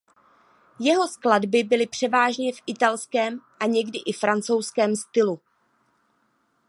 [0.79, 5.39] Jeho skladby byly převážně v italském a někdy i francouzském stylu.